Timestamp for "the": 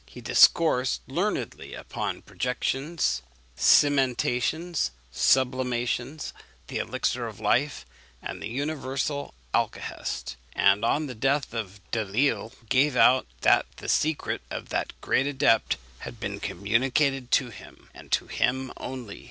6.65-6.79, 8.41-8.47, 11.05-11.13, 13.75-13.87